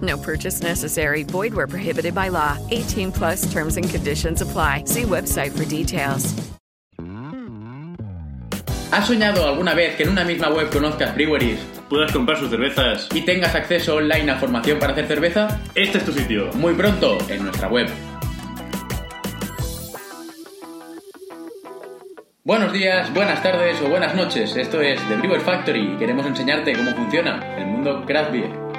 [0.00, 1.24] No purchase necessary.
[1.24, 2.56] Void where prohibited by law.
[2.70, 4.84] 18 plus terms and conditions apply.
[4.86, 6.32] See website for details.
[8.92, 13.08] ¿Has soñado alguna vez que en una misma web conozcas breweries puedas comprar sus cervezas.
[13.14, 15.60] y tengas acceso online a formación para hacer cerveza?
[15.76, 16.50] Este es tu sitio.
[16.54, 17.88] Muy pronto en nuestra web.
[22.42, 24.56] Buenos días, buenas tardes o buenas noches.
[24.56, 28.69] Esto es The Brewer Factory y queremos enseñarte cómo funciona el mundo craft beer.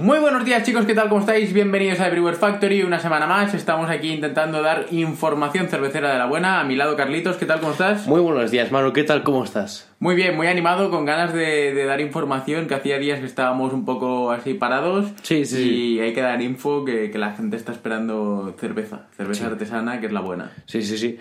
[0.00, 1.10] Muy buenos días chicos, ¿qué tal?
[1.10, 1.52] ¿Cómo estáis?
[1.52, 3.52] Bienvenidos a Brewer Factory, una semana más.
[3.52, 6.58] Estamos aquí intentando dar información cervecera de la buena.
[6.58, 7.60] A mi lado Carlitos, ¿qué tal?
[7.60, 8.06] ¿Cómo estás?
[8.06, 8.94] Muy buenos días, Manu.
[8.94, 9.22] ¿Qué tal?
[9.22, 9.90] ¿Cómo estás?
[9.98, 13.74] Muy bien, muy animado, con ganas de, de dar información, que hacía días que estábamos
[13.74, 15.04] un poco así parados.
[15.20, 16.00] Sí, sí, Y sí.
[16.00, 20.12] hay que dar info que, que la gente está esperando cerveza, cerveza artesana, que es
[20.12, 20.50] la buena.
[20.64, 21.18] Sí, sí, sí.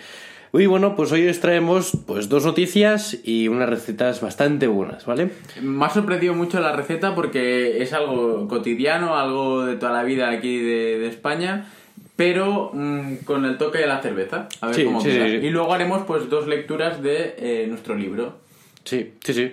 [0.52, 5.30] Y bueno, pues hoy os traemos pues dos noticias y unas recetas bastante buenas, ¿vale?
[5.62, 10.30] Me ha sorprendido mucho la receta porque es algo cotidiano, algo de toda la vida
[10.32, 11.68] aquí de, de España,
[12.16, 14.50] pero mm, con el toque de la cerveza.
[14.62, 15.26] A ver Sí, cómo sí, queda.
[15.28, 15.46] sí, sí.
[15.46, 18.38] Y luego haremos pues dos lecturas de eh, nuestro libro.
[18.86, 19.52] Sí, sí, sí.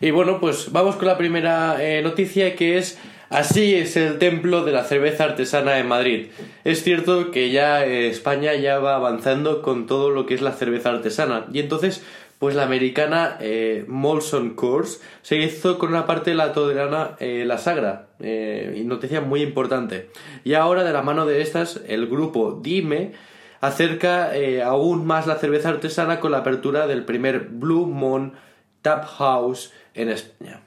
[0.00, 2.98] Y bueno, pues vamos con la primera eh, noticia que es
[3.28, 6.28] Así es el templo de la cerveza artesana en Madrid.
[6.62, 10.52] Es cierto que ya eh, España ya va avanzando con todo lo que es la
[10.52, 11.46] cerveza artesana.
[11.52, 12.04] Y entonces,
[12.38, 17.42] pues la americana eh, Molson Coors se hizo con una parte de la toledana eh,
[17.44, 18.10] La Sagra.
[18.20, 20.08] Noticia muy importante.
[20.44, 23.12] Y ahora, de la mano de estas, el grupo Dime
[23.60, 24.30] acerca
[24.64, 28.34] aún más la cerveza artesana con la apertura del primer Blue Moon
[28.82, 30.60] Tap House en España.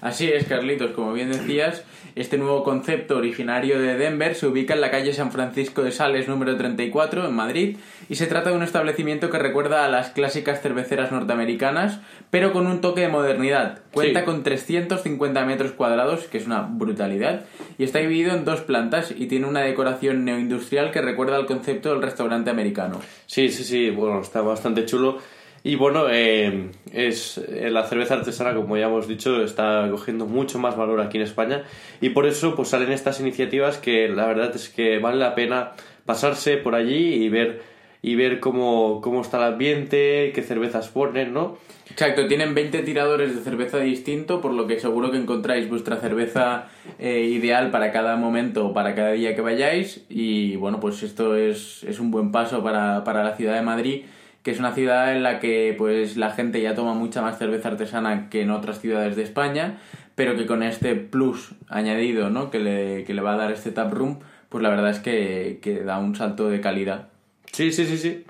[0.00, 1.84] Así es, Carlitos, como bien decías,
[2.16, 6.26] este nuevo concepto originario de Denver se ubica en la calle San Francisco de Sales
[6.28, 7.76] número 34 en Madrid
[8.08, 12.66] y se trata de un establecimiento que recuerda a las clásicas cerveceras norteamericanas, pero con
[12.66, 13.78] un toque de modernidad.
[13.92, 14.26] Cuenta Sí.
[14.26, 17.44] con 350 metros cuadrados, que es una brutalidad,
[17.78, 21.90] y está dividido en dos plantas y tiene una decoración neoindustrial que recuerda al concepto
[21.90, 23.00] del restaurante americano.
[23.26, 25.18] Sí, sí, sí, bueno, está bastante chulo.
[25.64, 30.58] Y bueno, eh, es eh, la cerveza artesana, como ya hemos dicho, está cogiendo mucho
[30.58, 31.62] más valor aquí en España
[32.00, 35.72] y por eso pues salen estas iniciativas que la verdad es que vale la pena
[36.04, 37.62] pasarse por allí y ver
[38.02, 41.56] y ver cómo, cómo está el ambiente, qué cervezas ponen, ¿no?
[41.88, 46.66] Exacto, tienen 20 tiradores de cerveza distinto, por lo que seguro que encontráis vuestra cerveza
[46.98, 50.04] eh, ideal para cada momento o para cada día que vayáis.
[50.08, 54.02] Y bueno, pues esto es, es un buen paso para, para la ciudad de Madrid,
[54.42, 57.68] que es una ciudad en la que pues la gente ya toma mucha más cerveza
[57.68, 59.78] artesana que en otras ciudades de España,
[60.14, 62.50] pero que con este plus añadido ¿no?
[62.50, 65.58] que, le, que le va a dar este tap room, pues la verdad es que,
[65.62, 67.08] que da un salto de calidad.
[67.52, 68.24] Sí, sí, sí, sí.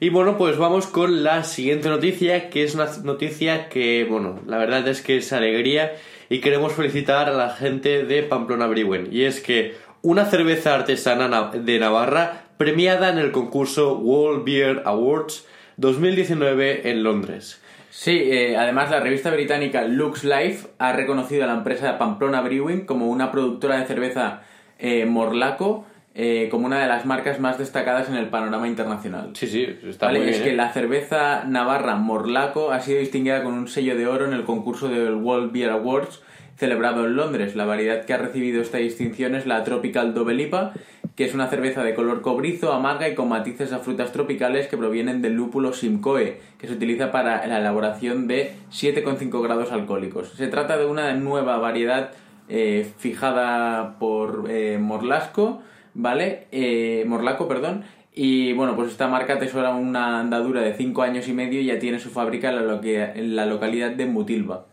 [0.00, 4.58] Y bueno, pues vamos con la siguiente noticia, que es una noticia que, bueno, la
[4.58, 5.92] verdad es que es alegría
[6.28, 9.08] y queremos felicitar a la gente de Pamplona Brewing.
[9.10, 14.82] Y es que una cerveza artesana na- de Navarra premiada en el concurso World Beer
[14.84, 15.46] Awards
[15.76, 17.60] 2019 en Londres.
[17.90, 22.84] Sí, eh, además la revista británica Lux Life ha reconocido a la empresa Pamplona Brewing
[22.84, 24.42] como una productora de cerveza
[24.78, 29.30] eh, morlaco, eh, como una de las marcas más destacadas en el panorama internacional.
[29.34, 33.54] Sí, sí, está Vale, muy es que la cerveza navarra Morlaco ha sido distinguida con
[33.54, 36.22] un sello de oro en el concurso del World Beer Awards
[36.56, 37.54] celebrado en Londres.
[37.54, 40.72] La variedad que ha recibido esta distinción es la Tropical Double IPA,
[41.16, 44.76] que es una cerveza de color cobrizo, amarga y con matices a frutas tropicales que
[44.76, 50.28] provienen del lúpulo Simcoe, que se utiliza para la elaboración de 7,5 grados alcohólicos.
[50.36, 52.10] Se trata de una nueva variedad
[52.50, 55.62] eh, fijada por eh, Morlasco,
[55.94, 56.48] ¿vale?
[56.52, 57.84] Eh, Morlaco, perdón.
[58.14, 61.78] Y bueno, pues esta marca atesora una andadura de 5 años y medio y ya
[61.78, 62.80] tiene su fábrica en la,
[63.14, 64.66] en la localidad de Mutilva.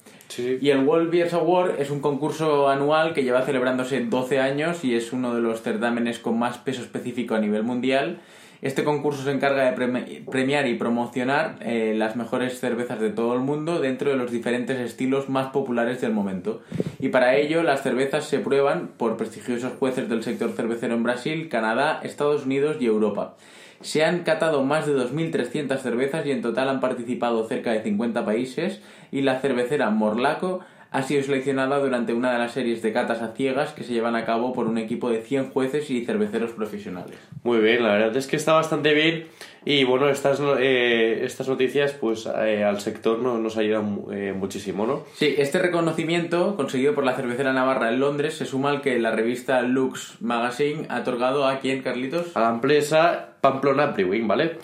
[0.61, 4.95] Y el World Beers Award es un concurso anual que lleva celebrándose 12 años y
[4.95, 8.19] es uno de los certámenes con más peso específico a nivel mundial.
[8.61, 13.33] Este concurso se encarga de premi- premiar y promocionar eh, las mejores cervezas de todo
[13.33, 16.61] el mundo dentro de los diferentes estilos más populares del momento.
[16.99, 21.49] Y para ello las cervezas se prueban por prestigiosos jueces del sector cervecero en Brasil,
[21.49, 23.35] Canadá, Estados Unidos y Europa.
[23.83, 28.25] Se han catado más de 2.300 cervezas y en total han participado cerca de 50
[28.25, 28.81] países
[29.11, 30.61] y la cervecera Morlaco
[30.93, 34.15] ha sido seleccionada durante una de las series de catas a ciegas que se llevan
[34.15, 37.17] a cabo por un equipo de 100 jueces y cerveceros profesionales.
[37.43, 39.25] Muy bien, la verdad es que está bastante bien
[39.65, 44.85] y bueno, estas, eh, estas noticias pues eh, al sector no, nos ayudan eh, muchísimo,
[44.85, 45.03] ¿no?
[45.15, 49.09] Sí, este reconocimiento conseguido por la cervecera navarra en Londres se suma al que la
[49.09, 52.37] revista Lux Magazine ha otorgado a quién, Carlitos?
[52.37, 54.57] A la empresa Pamplona Brewing, ¿vale?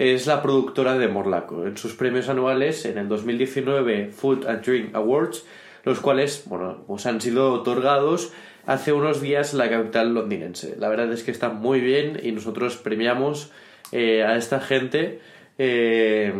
[0.00, 1.64] Es la productora de Morlaco.
[1.64, 5.44] En sus premios anuales, en el 2019 Food and Drink Awards,
[5.86, 8.32] los cuales, bueno, pues han sido otorgados
[8.66, 10.76] hace unos días en la capital londinense.
[10.78, 13.52] La verdad es que está muy bien y nosotros premiamos
[13.92, 15.20] eh, a esta gente
[15.56, 16.34] eh,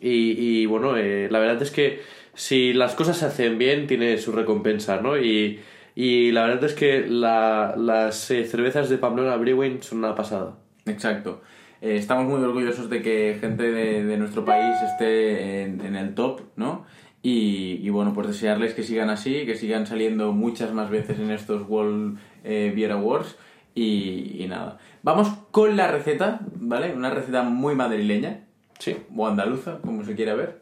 [0.00, 2.00] y, bueno, eh, la verdad es que
[2.34, 5.18] si las cosas se hacen bien, tiene su recompensa, ¿no?
[5.18, 5.60] Y,
[5.94, 10.56] y la verdad es que la- las cervezas de Pamplona Brewing son una pasada.
[10.86, 11.42] Exacto.
[11.80, 16.40] Estamos muy orgullosos de que gente de, de nuestro país esté en, en el top,
[16.56, 16.86] ¿no?
[17.22, 21.30] Y, y bueno, pues desearles que sigan así, que sigan saliendo muchas más veces en
[21.30, 23.36] estos World eh, Beer Awards.
[23.74, 24.78] Y, y nada.
[25.02, 26.92] Vamos con la receta, ¿vale?
[26.94, 28.40] Una receta muy madrileña.
[28.78, 28.96] Sí.
[29.16, 30.60] O andaluza, como se quiera ver.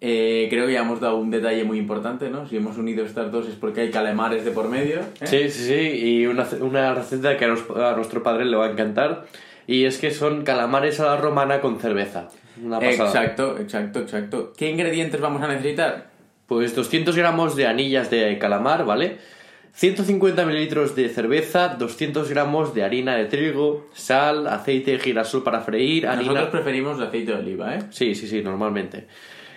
[0.00, 2.46] Eh, creo que ya hemos dado un detalle muy importante, ¿no?
[2.46, 5.00] Si hemos unido estas dos es porque hay calamares de por medio.
[5.00, 5.26] ¿eh?
[5.26, 6.06] Sí, sí, sí.
[6.06, 9.24] Y una, una receta que a, nos- a nuestro padre le va a encantar.
[9.66, 12.28] Y es que son calamares a la romana con cerveza.
[12.62, 13.08] Una pasada.
[13.08, 14.52] Exacto, exacto, exacto.
[14.56, 16.10] ¿Qué ingredientes vamos a necesitar?
[16.46, 19.18] Pues 200 gramos de anillas de calamar, ¿vale?
[19.72, 25.62] 150 mililitros de cerveza, 200 gramos de harina de trigo, sal, aceite de girasol para
[25.62, 26.22] freír, harina...
[26.32, 27.78] Nosotros preferimos aceite de oliva, ¿eh?
[27.90, 29.08] Sí, sí, sí, normalmente.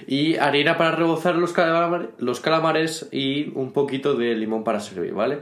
[0.07, 5.13] Y harina para rebozar los, calamar- los calamares y un poquito de limón para servir,
[5.13, 5.39] ¿vale?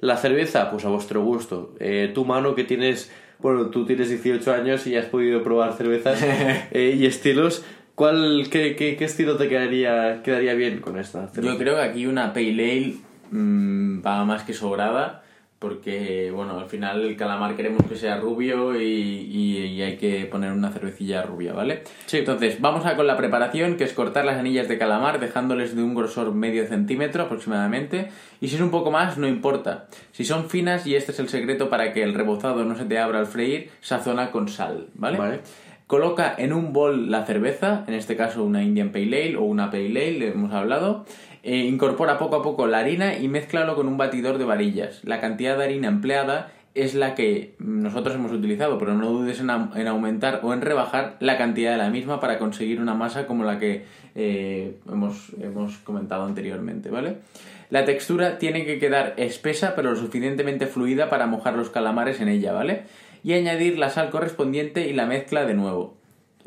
[0.00, 1.74] La cerveza, pues a vuestro gusto.
[1.78, 6.22] Eh, tu mano que tienes, bueno, tú tienes 18 años y has podido probar cervezas
[6.70, 7.64] eh, y estilos.
[7.94, 11.52] ¿Cuál, qué, qué, qué estilo te quedaría, quedaría bien con esta cerveza?
[11.52, 12.94] Yo creo que aquí una Pale Ale
[13.32, 15.24] mm, va más que sobrada,
[15.58, 20.24] porque, bueno, al final el calamar queremos que sea rubio y, y- y hay que
[20.26, 21.82] poner una cervecilla rubia, ¿vale?
[22.06, 22.18] Sí.
[22.18, 25.82] Entonces, vamos a con la preparación, que es cortar las anillas de calamar dejándoles de
[25.82, 28.08] un grosor medio centímetro aproximadamente,
[28.40, 29.88] y si es un poco más, no importa.
[30.12, 32.98] Si son finas, y este es el secreto para que el rebozado no se te
[32.98, 35.18] abra al freír, sazona con sal, ¿vale?
[35.18, 35.40] Vale.
[35.88, 39.70] Coloca en un bol la cerveza, en este caso una Indian Pale Ale o una
[39.70, 41.06] Pale Ale, le hemos hablado.
[41.42, 45.00] Eh, incorpora poco a poco la harina y mézclalo con un batidor de varillas.
[45.04, 49.50] La cantidad de harina empleada es la que nosotros hemos utilizado, pero no dudes en
[49.88, 53.58] aumentar o en rebajar la cantidad de la misma para conseguir una masa como la
[53.58, 57.16] que eh, hemos, hemos comentado anteriormente, ¿vale?
[57.70, 62.28] La textura tiene que quedar espesa pero lo suficientemente fluida para mojar los calamares en
[62.28, 62.84] ella, ¿vale?
[63.24, 65.97] Y añadir la sal correspondiente y la mezcla de nuevo.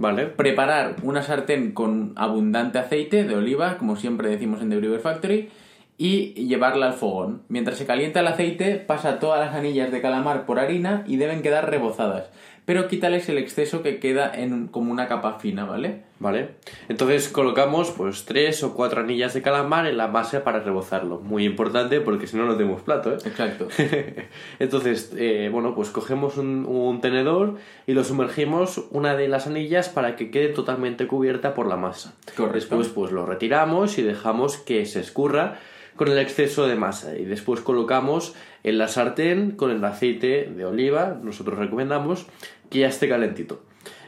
[0.01, 0.25] Vale.
[0.25, 5.49] Preparar una sartén con abundante aceite de oliva, como siempre decimos en The Brewer Factory,
[5.95, 7.43] y llevarla al fogón.
[7.49, 11.43] Mientras se calienta el aceite, pasa todas las anillas de calamar por harina y deben
[11.43, 12.31] quedar rebozadas.
[12.65, 16.03] Pero quítales el exceso que queda en como una capa fina, ¿vale?
[16.19, 16.51] Vale.
[16.87, 21.19] Entonces colocamos pues tres o cuatro anillas de calamar en la masa para rebozarlo.
[21.19, 23.17] Muy importante porque si no no tenemos plato, ¿eh?
[23.25, 23.67] Exacto.
[24.59, 27.55] Entonces, eh, bueno, pues cogemos un, un tenedor
[27.87, 32.13] y lo sumergimos una de las anillas para que quede totalmente cubierta por la masa.
[32.37, 32.53] Correcto.
[32.53, 35.59] Después, pues lo retiramos y dejamos que se escurra
[35.95, 37.17] con el exceso de masa.
[37.17, 38.33] Y después colocamos
[38.63, 42.27] en la sartén con el aceite de oliva, nosotros recomendamos
[42.69, 43.61] que ya esté calentito.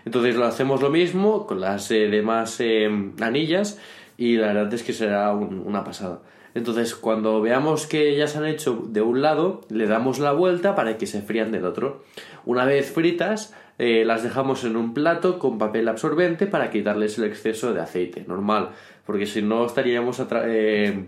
[0.05, 2.89] Entonces lo hacemos lo mismo con las eh, demás eh,
[3.21, 3.79] anillas
[4.17, 6.19] y la verdad es que será un- una pasada.
[6.55, 10.75] Entonces cuando veamos que ya se han hecho de un lado, le damos la vuelta
[10.75, 12.03] para que se frían del otro.
[12.45, 17.23] Una vez fritas, eh, las dejamos en un plato con papel absorbente para quitarles el
[17.23, 18.69] exceso de aceite, normal,
[19.05, 21.05] porque si no estaríamos eh,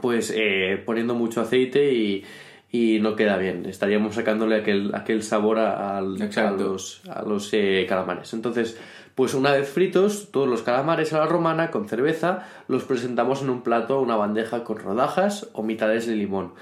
[0.00, 2.24] pues eh, poniendo mucho aceite y,
[2.70, 3.66] y no queda bien.
[3.66, 6.64] Estaríamos sacándole aquel, aquel sabor a, al- a Exacto.
[6.64, 8.32] los, a los eh, calamares.
[8.34, 8.78] Entonces,
[9.14, 13.48] pues una vez fritos, todos los calamares a la romana con cerveza los presentamos en
[13.50, 16.52] un plato, una bandeja con rodajas o mitades de limón.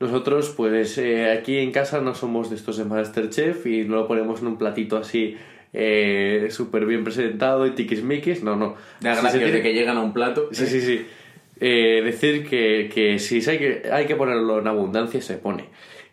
[0.00, 4.08] Nosotros, pues eh, aquí en casa no somos de estos de Masterchef y no lo
[4.08, 5.36] ponemos en un platito así
[5.72, 8.74] eh, súper bien presentado y tiquismiquis, no, no.
[9.00, 10.48] Da Sí, gracia se tiene- de que llegan a un plato.
[10.50, 11.06] Sí, sí, sí.
[11.64, 15.66] Eh, decir que, que si hay que, hay que ponerlo en abundancia, se pone.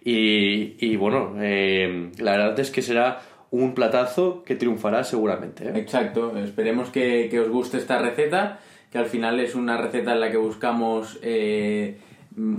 [0.05, 5.67] Y, y bueno, eh, la verdad es que será un platazo que triunfará seguramente.
[5.67, 5.71] ¿eh?
[5.73, 8.59] Exacto, esperemos que, que os guste esta receta,
[8.91, 11.97] que al final es una receta en la que buscamos eh,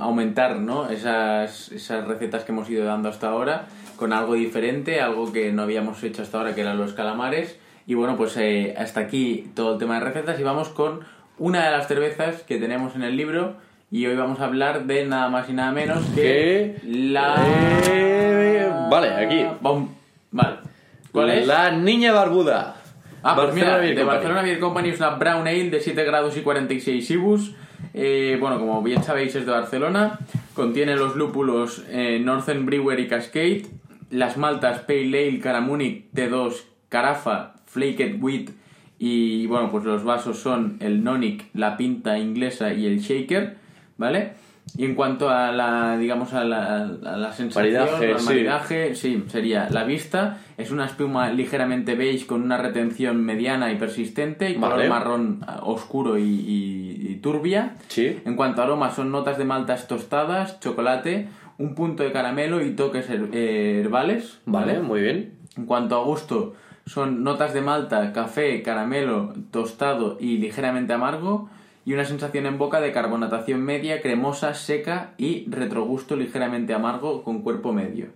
[0.00, 0.90] aumentar ¿no?
[0.90, 5.62] esas, esas recetas que hemos ido dando hasta ahora con algo diferente, algo que no
[5.62, 7.56] habíamos hecho hasta ahora, que eran los calamares.
[7.86, 8.36] Y bueno, pues
[8.76, 11.00] hasta aquí todo el tema de recetas y vamos con
[11.40, 13.56] una de las cervezas que tenemos en el libro
[13.90, 17.34] y hoy vamos a hablar de nada más y nada menos que la...
[17.88, 19.44] eh, vale, aquí.
[19.60, 19.88] Bom-
[20.30, 20.58] Vale.
[21.10, 21.46] ¿Cuál es?
[21.48, 22.76] La niña barbuda.
[23.24, 24.06] Ah, pues mira, Beer de Company.
[24.16, 27.52] Barcelona Beer Company es una Brown Ale de 7 grados y 46 IBUs.
[27.94, 30.20] Eh, bueno, como bien sabéis es de Barcelona.
[30.54, 33.66] Contiene los lúpulos eh, Northern Brewer y Cascade.
[34.10, 36.54] Las maltas Pale Ale, Caramunic, T2,
[36.88, 38.50] Carafa, Flaked Wheat.
[39.02, 43.56] Y bueno, pues los vasos son el Nonic, la pinta inglesa y el Shaker.
[43.96, 44.32] ¿Vale?
[44.76, 48.26] Y en cuanto a la, digamos, a la, a la sensación, Maridaje, al sí.
[48.26, 50.38] maridaje, sí, sería la vista.
[50.58, 55.60] Es una espuma ligeramente beige con una retención mediana y persistente y color marrón ah,
[55.64, 57.76] oscuro y, y- y turbia.
[57.88, 58.20] Sí.
[58.24, 61.28] En cuanto a aroma, son notas de maltas tostadas, chocolate,
[61.58, 64.40] un punto de caramelo y toques her- eh, herbales.
[64.46, 65.32] Vale, muy bien.
[65.56, 66.54] En cuanto a gusto,
[66.90, 71.48] son notas de malta, café, caramelo, tostado y ligeramente amargo.
[71.84, 77.42] Y una sensación en boca de carbonatación media, cremosa, seca y retrogusto ligeramente amargo con
[77.42, 78.08] cuerpo medio.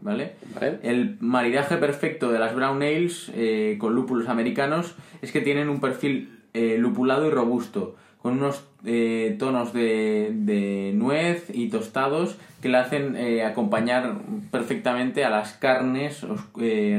[0.00, 0.36] ¿Vale?
[0.54, 0.78] Vale.
[0.82, 5.80] El maridaje perfecto de las brown ales eh, con lúpulos americanos es que tienen un
[5.80, 12.70] perfil eh, lupulado y robusto, con unos eh, tonos de, de nuez y tostados que
[12.70, 14.14] le hacen acompañar
[14.50, 16.24] perfectamente a las carnes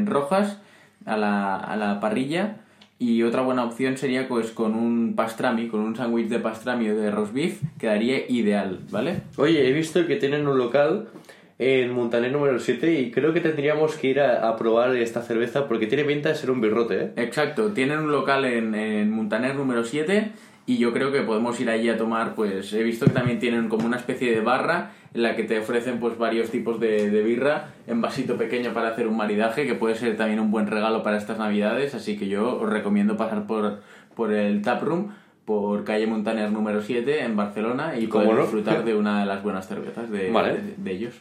[0.06, 0.60] rojas,
[1.06, 2.58] a la, a la parrilla.
[3.00, 6.96] Y otra buena opción sería pues con un pastrami, con un sándwich de pastrami o
[6.96, 9.22] de roast beef, quedaría ideal, ¿vale?
[9.36, 11.10] Oye, he visto que tienen un local
[11.60, 15.68] en Montaner número 7 y creo que tendríamos que ir a, a probar esta cerveza
[15.68, 17.12] porque tiene pinta de ser un birrote, ¿eh?
[17.18, 20.32] Exacto, tienen un local en, en Montaner número 7
[20.66, 23.68] y yo creo que podemos ir allí a tomar, pues he visto que también tienen
[23.68, 27.22] como una especie de barra en la que te ofrecen pues varios tipos de, de
[27.24, 31.04] birra en vasito pequeño para hacer un maridaje que puede ser también un buen regalo
[31.04, 33.82] para estas navidades, así que yo os recomiendo pasar por,
[34.16, 35.12] por el taproom
[35.46, 38.42] por calle Montaner número 7 en Barcelona y ¿Cómo poder no?
[38.44, 40.54] disfrutar de una de las buenas cervezas de, Vale.
[40.54, 41.14] de- de ellos.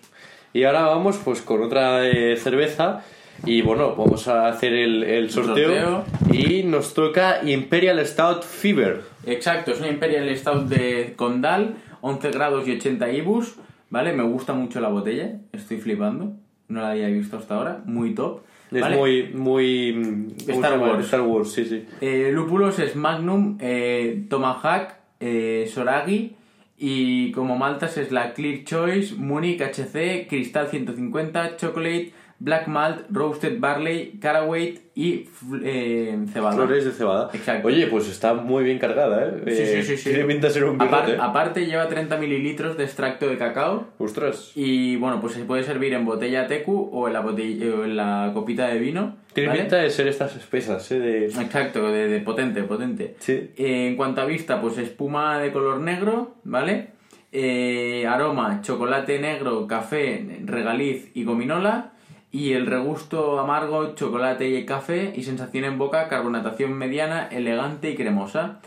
[0.54, 3.02] Y ahora vamos pues con otra eh, cerveza
[3.44, 9.00] y bueno, vamos a hacer el, el sorteo, y nos toca Imperial Stout Fever.
[9.26, 13.54] Exacto, es una Imperial Stout de Condal, 11 grados y 80 ibus,
[13.92, 14.14] ¿vale?
[14.14, 16.32] Me gusta mucho la botella, estoy flipando,
[16.68, 18.40] no la había visto hasta ahora, muy top.
[18.72, 18.96] Es ¿vale?
[18.96, 20.34] muy, muy...
[20.46, 20.78] ¿cómo Star?
[20.78, 21.04] Wars.
[21.04, 21.84] Star Wars, sí, sí.
[22.00, 26.34] Eh, lúpulos es Magnum, eh, Tomahawk, eh, Soragi
[26.78, 33.60] y como maltas es la Clear Choice, Munich HC, Cristal 150, Chocolate, Black Malt, Roasted
[33.60, 35.28] Barley, Caraway y
[35.62, 36.56] eh, cebada.
[36.56, 37.30] Flores de cebada.
[37.32, 37.68] Exacto.
[37.68, 39.42] Oye, pues está muy bien cargada, ¿eh?
[39.46, 40.10] Sí, sí, Eh, sí, sí.
[40.10, 41.22] Tiene pinta de ser un Apar- birrote.
[41.22, 44.50] aparte lleva 30 mililitros de extracto de cacao Ostras.
[44.56, 47.96] y bueno, pues se puede servir en botella tecu o en la, botella, o en
[47.96, 49.18] la copita de vino.
[49.34, 49.60] Tiene ¿vale?
[49.60, 50.98] pinta de ser estas espesas, ¿eh?
[50.98, 51.26] De...
[51.26, 53.14] Exacto, de, de potente, potente.
[53.20, 53.50] Sí.
[53.56, 56.88] Eh, en cuanto a vista, pues espuma de color negro, ¿vale?
[57.30, 61.92] Eh, aroma, chocolate negro, café, regaliz y gominola.
[62.32, 65.12] Y el regusto amargo, chocolate y café.
[65.14, 68.60] Y sensación en boca, carbonatación mediana, elegante y cremosa.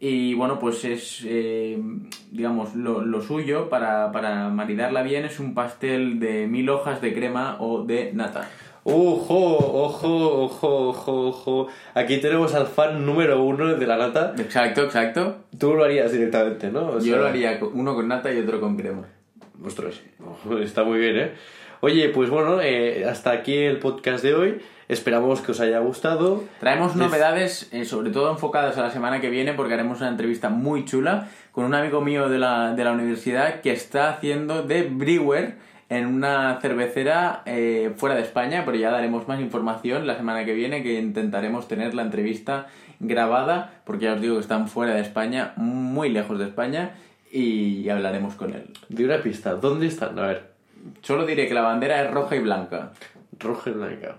[0.00, 1.80] Y bueno, pues es, eh,
[2.32, 7.14] digamos, lo, lo suyo para, para maridarla bien es un pastel de mil hojas de
[7.14, 8.50] crema o de nata.
[8.82, 11.66] Ojo, ojo, ojo, ojo, ojo.
[11.94, 14.34] Aquí tenemos al fan número uno de la nata.
[14.36, 15.36] Exacto, exacto.
[15.56, 16.88] Tú lo harías directamente, ¿no?
[16.88, 19.06] O Yo sea, lo haría uno con nata y otro con crema.
[19.64, 20.00] Ostras,
[20.62, 21.32] está muy bien, ¿eh?
[21.80, 24.60] Oye, pues bueno, eh, hasta aquí el podcast de hoy.
[24.88, 26.44] Esperamos que os haya gustado.
[26.60, 30.10] Traemos Des- novedades, eh, sobre todo enfocadas a la semana que viene, porque haremos una
[30.10, 34.62] entrevista muy chula con un amigo mío de la, de la universidad que está haciendo
[34.62, 35.56] de brewer
[35.88, 40.54] en una cervecera eh, fuera de España, pero ya daremos más información la semana que
[40.54, 42.68] viene, que intentaremos tener la entrevista
[43.00, 46.92] grabada, porque ya os digo que están fuera de España, muy lejos de España,
[47.32, 48.70] y hablaremos con él.
[48.88, 50.18] De una pista, ¿dónde están?
[50.18, 50.52] A ver,
[51.02, 52.92] Solo diré que la bandera es roja y blanca.
[53.38, 54.16] roja y blanca.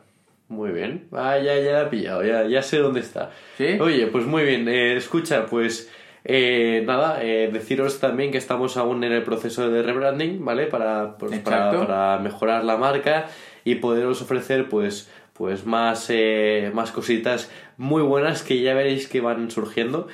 [0.49, 1.07] Muy bien.
[1.11, 3.31] Ah, ya, ya la he pillado, ya, ya sé dónde está.
[3.57, 3.77] ¿Sí?
[3.79, 4.67] Oye, pues muy bien.
[4.67, 5.89] Eh, escucha, pues
[6.25, 10.67] eh, nada, eh, deciros también que estamos aún en el proceso de rebranding, ¿vale?
[10.67, 13.27] Para, pues, para, para mejorar la marca
[13.65, 19.21] y poderos ofrecer, pues, pues más, eh, más cositas muy buenas que ya veréis que
[19.21, 20.07] van surgiendo.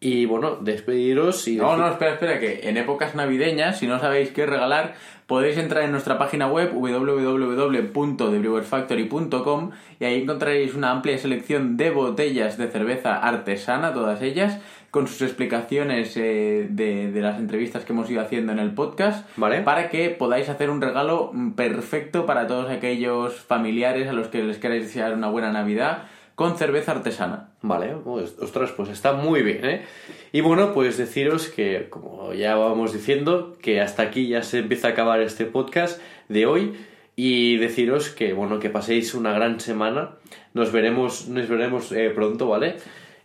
[0.00, 1.56] Y bueno, despediros y...
[1.56, 4.94] No, no, espera, espera, que en épocas navideñas, si no sabéis qué regalar,
[5.26, 12.56] podéis entrar en nuestra página web www.thebrewerfactory.com y ahí encontraréis una amplia selección de botellas
[12.58, 14.60] de cerveza artesana, todas ellas,
[14.92, 19.28] con sus explicaciones eh, de, de las entrevistas que hemos ido haciendo en el podcast,
[19.36, 19.62] Vale.
[19.62, 24.44] para que podáis hacer un regalo mm, perfecto para todos aquellos familiares a los que
[24.44, 26.04] les queráis desear una buena Navidad
[26.38, 27.48] con cerveza artesana.
[27.62, 29.82] Vale, pues, ostras, pues está muy bien, ¿eh?
[30.30, 34.86] Y bueno, pues deciros que, como ya vamos diciendo, que hasta aquí ya se empieza
[34.86, 36.76] a acabar este podcast de hoy
[37.16, 40.10] y deciros que, bueno, que paséis una gran semana.
[40.54, 42.76] Nos veremos, nos veremos eh, pronto, ¿vale?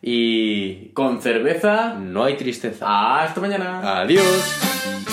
[0.01, 1.93] Y Con cerveza...
[1.93, 3.22] no hay tristeza.
[3.22, 4.01] Hasta mañana.
[4.01, 5.12] Adiós.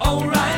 [0.00, 0.55] O'Reilly